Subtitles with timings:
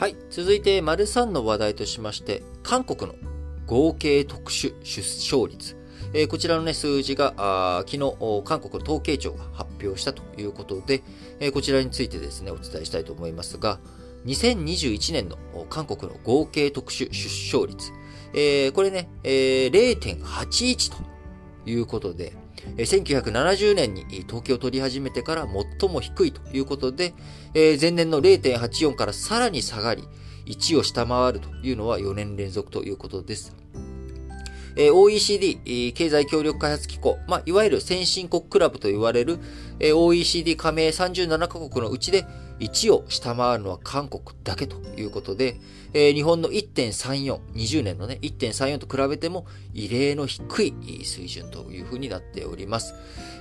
[0.00, 0.16] はい。
[0.30, 3.14] 続いて、丸3の話題としまして、韓国の
[3.66, 5.76] 合計特殊出生率。
[6.14, 8.16] えーこちらのね、数字が、あ昨日、
[8.46, 11.02] 韓国の統計庁が発表したということで、
[11.38, 13.78] えーこちらについてですね、お伝えしたいと思いますが、
[14.24, 15.36] 2021年の
[15.68, 17.92] 韓国の合計特殊出生率。
[18.32, 20.96] えーこれね、えー0.81と
[21.70, 22.32] いうことで、
[22.76, 25.46] 1970年に統計を取り始めてから
[25.80, 27.14] 最も低いということで、
[27.54, 30.04] 前年の0.84からさらに下がり、
[30.46, 33.54] 1を下回るというのは4年連続ということです。
[34.76, 39.38] OECD、経済協力開発機構、まあ、いわゆる先進国クラブと言われる、
[39.80, 42.26] え OECD 加盟37カ国のうちで
[42.60, 45.56] 1を下回るのは韓国だけということで、
[45.94, 50.74] え日本の1.34、20年のね、1.34と比べても異例の低い
[51.04, 52.94] 水準というふうになっております。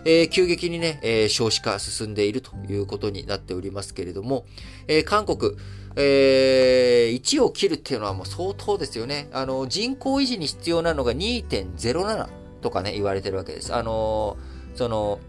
[0.05, 4.45] えー急激にね、え少子化進んでいるということになっておりますけれども、
[4.87, 5.57] え韓国、
[5.97, 9.27] えー1を切るっていうのはもう相当ですよね。
[9.33, 12.29] あの、人口維持に必要なのが2.07
[12.61, 13.75] とかね、言われてるわけです。
[13.75, 14.37] あの
[14.75, 15.19] その、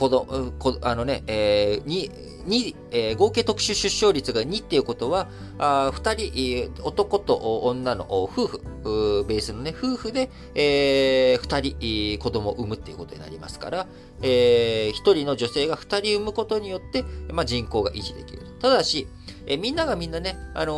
[0.00, 2.10] 子供、こあのね、えー、に、
[2.46, 13.86] に、えー合計特殊出生率が2っていうことは、あ2人、男と女の夫婦、ベースのね、夫婦で、え2人、子供を産むっていうことになりますから、
[14.22, 18.46] え1人の女性が2人産むことによって、まあ、人口が維持できる。
[18.58, 19.06] ただし、
[19.46, 20.72] えーみんながみんなね、あの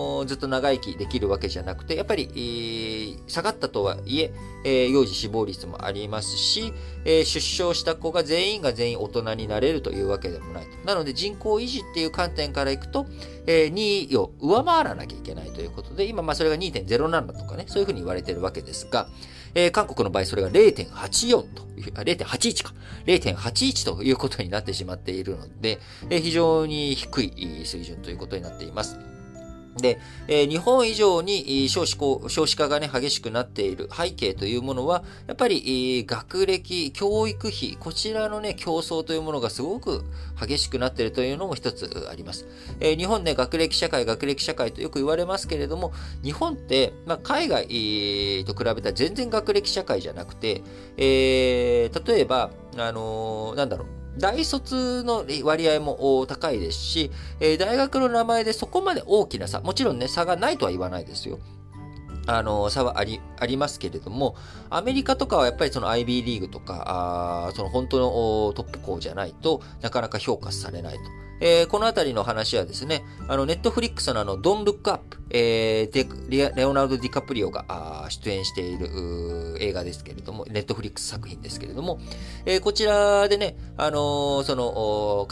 [0.00, 4.32] ーずっと長生きできるわけじゃなくて、やっぱり、下がったとはいえ
[4.64, 6.72] えー幼児死亡率もありますし、
[7.04, 10.66] えー出生した子が全員が全員大人になれるというわけでもない。
[10.84, 13.06] なので人口維持っていう観点からいくと、
[13.46, 19.08] えー2を上回らなきゃいけないということで、今まあそれが2.07とかね、そういうふうに言われてるわけですが、
[19.54, 22.74] えー韓国の場合それが0.84という、あ0.81か、
[23.06, 25.78] 0.81ということになってしまっているので、
[26.10, 28.96] えー非常に低い水準ということになっています。
[29.76, 31.96] で、えー日本以上に少子
[32.28, 40.04] 少子化がね、激しくなっている背景というものは、やっぱり、学歴、教育費、こちらのね、競争というものがすごく
[40.40, 42.46] 激しくなっているというのも一つあります。
[42.80, 47.64] えー日本ね、学歴社会、学歴社会とよく言われますけれども、日本って、まあ、海外
[48.44, 50.62] と比べたら全然学歴社会じゃなくて、
[50.96, 57.10] え例えば、あのなんだろう、大卒の割合も高いですし、
[57.58, 61.38] 大学の名前でそこまで大きな差、もちろんね、差がないとは言わないですよ。
[62.26, 64.36] あの、差はあり、ありますけれども、
[64.70, 66.84] アメリカとかはやっぱりその IB リーグとか、
[67.48, 71.00] あその本当のトップ校じゃないとなかなか評価されないと。
[71.40, 81.98] えーこのあたりの話はですね、あの、ネットフリックスのあの、ドン・ルック・アップ、えーレレオナルド・ディカプリオがあ出演している映画ですけれども、ネットフリックス作品ですけれども、
[82.46, 85.26] えーこちらでね、あのーその、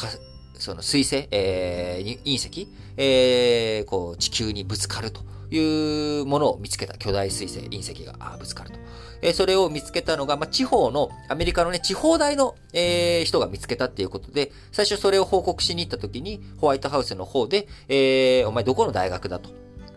[0.58, 5.20] その水星、えー隕石、えーこう、地球にぶつかると
[5.52, 8.78] というものを見つけた巨大水星、隕石がぶつかると。
[9.20, 19.50] えそれを見つけたのが、まあ、地方の、アメリカのね、地方大の、えー人が見つけたっていうことで、最初それを報告しに行った時に、ホワイトハウスの方で、えーお前どこの大学だと。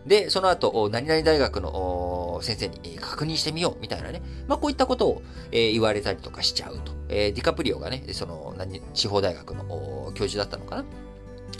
[0.06, 4.22] で、その後、何々大学の先生に確認してみよう、みたいなね。
[4.50, 5.22] まあ、こういったことを、
[5.54, 6.92] えー言われたりとかしちゃうと。
[7.08, 10.86] えーディカプリオがね、その、何、地方大学の教授だったのかな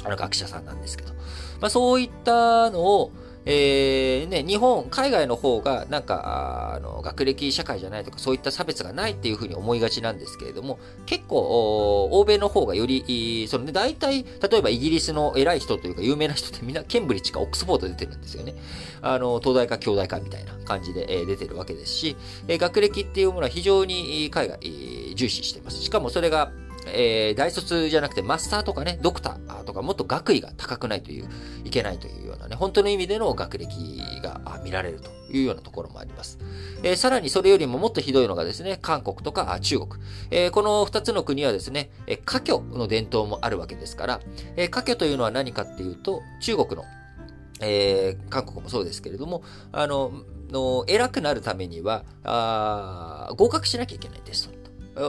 [0.04, 1.14] あの学者さんなんですけど。
[1.62, 3.12] まあ、そういったのを、
[3.48, 18.56] えーね、日本、海外の方が、なんか、あの、学歴社会じゃないとか、そういった差別がないっていうふうに思いがちなんですけれども、結構、欧米の方がより、いいそのね、大体、例えばイギリスの偉い人というか、有名な人ってみんな、ケンブリッジかオックスフォード出てるんですよね。
[19.04, 22.16] あの、東大か京大かみたいな感じで、えー出てるわけですし、
[22.48, 25.82] えー学歴っていうものは非常に海外、えー重視しています。
[25.82, 26.52] しかもそれが、
[26.88, 31.30] えー大卒じゃなくてマスターとかね、ドクターとかもっと学位が高くないという、
[31.64, 33.68] いけないというようなね、本当の意味での学歴
[34.22, 36.38] が見られるというようなところもあります。
[36.84, 39.90] えーさらにそれよりももっとひどいのがですね、韓国とか中国。
[40.32, 44.22] えーこの二つの国はですね、えー家居の伝統もあるわけですから、
[44.56, 46.84] えー家居というのは何かっていうと、中国の
[47.62, 50.12] えー韓国もそうですけれども、あの、
[50.52, 54.65] の偉くなるためには、あ合格しなきゃいけないテスト。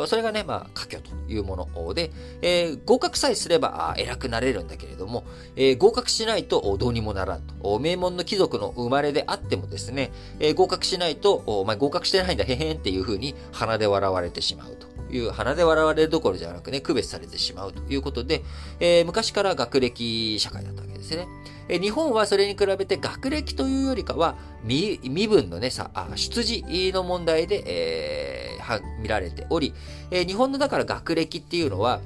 [0.06, 2.10] それがね、まあ、科挙というもので、
[2.42, 5.24] えー合格さえすれば、偉くなれるんだけれども、
[5.54, 7.78] えー合格しないとどうにもならんと。
[7.78, 10.10] 名門の貴族の生まれであってもですね、
[10.40, 14.95] えー合格しないと、お前合格してないんだ、へへんっていうふうに鼻で笑われてしまうと。
[15.10, 18.42] いう鼻で笑われるどころじゃなくね、区別されてしまうということで、
[18.80, 21.26] えー昔から学歴社会だったわけですね。
[21.68, 24.98] え日本はそれに比べて学歴というよりかは、身
[25.28, 26.62] 分のね、さ、あ出自
[26.92, 29.74] の問題で、えーは見られており、
[30.10, 32.00] えー日本のだから学歴っていうのは、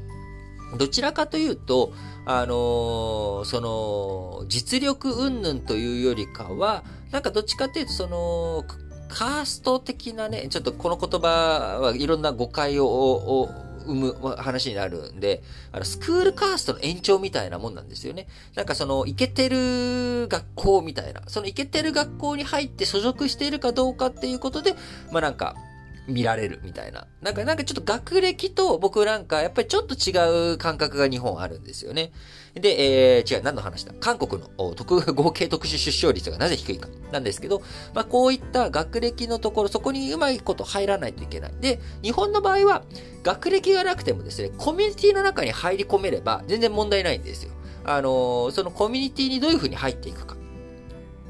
[0.78, 1.92] どちらかというと、
[2.26, 8.64] あのー、その、実力云々というよりかは、なんかどっちかというと、その、
[9.10, 11.28] カースト的なね、ちょっとこの言葉
[11.80, 13.48] はいろんな誤解を
[13.86, 15.42] 生む話になるんで、
[15.72, 18.28] あの、スクールカーストの延長みたいなもんなんですよね。
[18.54, 24.74] なんかその、イケてる学校みたいな、そのイケてる学校に入って所属しているかどうかっていうことで、
[25.10, 25.56] まあなんか、
[26.08, 27.06] 見られるみたいな。
[27.22, 32.12] なんか、なんかちょっと学歴と僕なんか、やっぱりちょっと違う感覚が日本あるんですよね。
[32.54, 33.92] で、えー、違う、何の話だ？
[34.00, 36.88] 韓国の特、 合計特殊出生率がなぜ低いか。
[37.12, 37.62] なんですけど、
[37.94, 41.52] まあ、こういった学歴のところ、そこにうまいこと入らないといけない。
[41.60, 42.82] で、日本の場合は、
[43.22, 47.52] 学歴がなくてもですね、コミュニティの中に入り込めれば、全然問題ないんですよ。
[47.84, 50.36] あのー、そのコミュニティにどういうふうに入っていくか。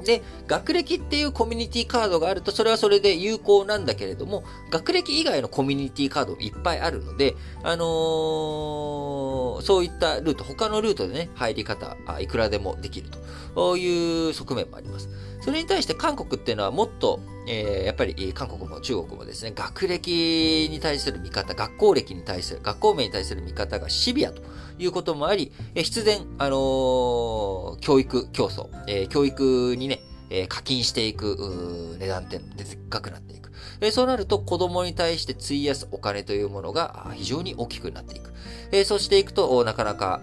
[0.01, 13.09] で、学歴っていうコミュニティカードがあると、それはそれで有効なんだけれども、学歴以外のコミュニティカードいっぱいあるので、あのー、そういったルート、他のルートでね、入り方、いくらでもできる
[13.55, 15.09] という側面もあります。
[15.41, 24.41] それに対して韓国っていうのはもっと、えー、やっぱり韓国も中国もですね、学歴に対する見方、学校歴に対する、学校名に対する見方がシビアと
[24.77, 33.51] いうこともあり、え必然、あのー、教育競争、えー、教育にね、え課金していく値段ってのでっかくなっていく。
[33.81, 38.31] えそうなると子供に対して費やすお金というものが非常に大きくなっていく。
[38.71, 40.21] えそうしていくと、なかなか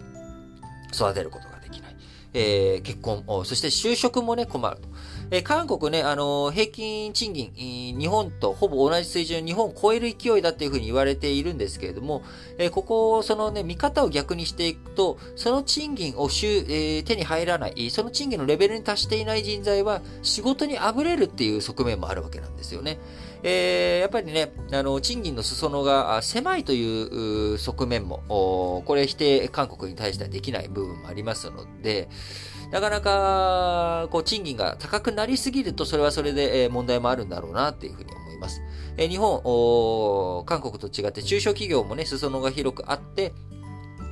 [0.95, 1.97] 育てることができない。
[2.33, 4.89] え結婚、そして就職もね、困ると。
[5.31, 12.23] え韓国ね、あの平均賃金、日本とほぼ同じ水準、日本を超える勢いだっていうふうに言われているんですけれども、
[12.57, 22.99] えここ、そのね、見方を逆にしていくと、その賃金をしゅ、え、手に入らない、その賃金のレベルに達していない人材は仕事にあぶれるっていう側面もあるわけなんですよね。
[23.43, 32.09] えー、やっぱりね、あの、賃金の裾野が狭いという側面も、これ否定、韓国に対してはできない部分もありますので、
[32.73, 38.61] なかなか、こう、賃金が高くなりすぎると、それはそれで、問題もあるんだろうな、っていうふうに思います。
[38.97, 43.33] え日本、韓国と違って中小企業もね、裾野が広くあって、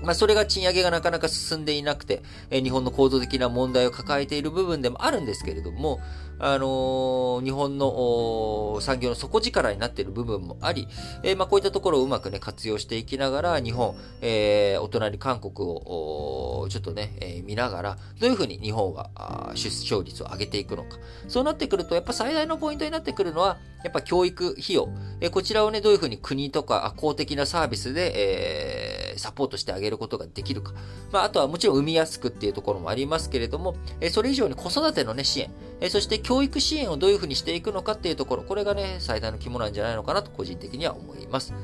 [0.03, 6.01] まあ、それが賃上げがなかなか進んでいなくて、え日本の構造的な問題を抱えている部分でもあるんですけれども、
[6.39, 10.87] あのー、日本の産業の底力になっている部分もあり、
[11.23, 20.99] えー、まあ、こういったところをうまくね、活用していきながら、日本、えー、お隣韓国を、ちょっとね、え見ながら、どういうふうに日本は出生率を上げていくのか。
[21.27, 24.89] そうなってくると、やっぱ最大のポイントになってくるのは、やっぱ教育費用。
[25.21, 28.86] えこちらをね、どういうふうに国とか公的なサービスで、え
[29.19, 30.73] サポートしてあげることができるか。
[31.13, 35.51] まあ、あとはもちろん産みやすくっていうところもありますけれども、えそれ以上に子育てのね、支援。
[35.81, 41.55] えそして教育支援をどういうふうにしていくのかっていうところ、これがね、最大の肝なんじゃないのかなと個人的には思います。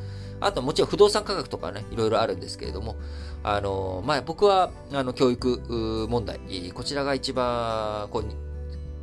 [0.40, 2.96] あともちろん不動産価格とかね、いろいろあるんですけれども、
[3.44, 6.40] あの、まあ、僕は、あの、教育問題、
[6.74, 8.51] こちらが一番、こう、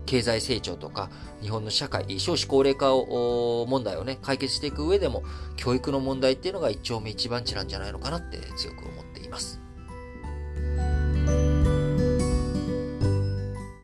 [0.10, 5.24] 経済成長とか、日本の社会、少子高齢化を、問題をね、解決していく上でも、
[5.56, 9.62] 教育の問題っていうのが一丁目一番地なんじゃないのかなって強く思っています。